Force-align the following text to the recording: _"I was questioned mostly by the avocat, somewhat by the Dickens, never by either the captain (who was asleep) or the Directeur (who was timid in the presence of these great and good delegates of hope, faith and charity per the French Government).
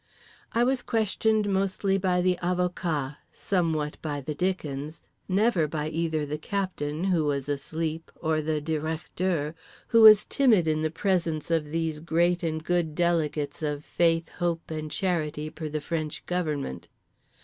_"I 0.59 0.63
was 0.63 0.81
questioned 0.81 1.47
mostly 1.47 1.95
by 1.99 2.23
the 2.23 2.39
avocat, 2.41 3.17
somewhat 3.31 4.01
by 4.01 4.19
the 4.19 4.33
Dickens, 4.33 4.99
never 5.29 5.67
by 5.67 5.89
either 5.89 6.25
the 6.25 6.39
captain 6.39 7.03
(who 7.03 7.25
was 7.25 7.47
asleep) 7.47 8.11
or 8.15 8.41
the 8.41 8.59
Directeur 8.59 9.53
(who 9.89 10.01
was 10.01 10.25
timid 10.25 10.67
in 10.67 10.81
the 10.81 10.89
presence 10.89 11.51
of 11.51 11.65
these 11.69 11.99
great 11.99 12.41
and 12.41 12.63
good 12.63 12.95
delegates 12.95 13.61
of 13.61 13.83
hope, 13.83 13.85
faith 13.85 14.31
and 14.69 14.89
charity 14.89 15.51
per 15.51 15.69
the 15.69 15.79
French 15.81 16.25
Government). 16.25 16.87